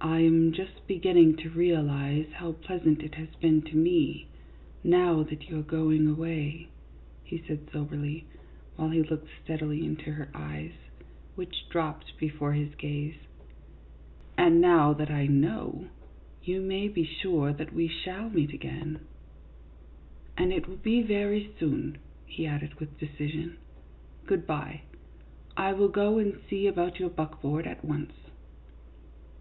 [0.00, 4.26] "I am just beginning to realize how pleasant it has been to me,
[4.82, 6.70] now that you are going away,"
[7.22, 8.26] he said, soberly,
[8.74, 10.72] while he looked steadily into her eyes,
[11.36, 13.14] which dropped before his gaze;"
[14.36, 15.86] and now that I know,
[16.42, 18.98] you may be sure that we shall meet again,
[20.36, 20.52] 56 CLYDE MOORFIELD, YACHTSMAN.
[20.52, 23.58] and it will be very soon, he added, with decision.
[24.26, 24.80] "Good by,
[25.56, 28.14] I will go and see about your buckboard at once."